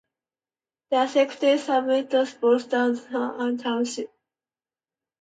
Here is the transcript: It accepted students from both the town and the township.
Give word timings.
It 0.89 0.95
accepted 0.95 1.59
students 1.59 1.63
from 1.65 1.85
both 2.41 2.69
the 2.71 3.01
town 3.11 3.39
and 3.39 3.59
the 3.59 3.63
township. 3.63 4.11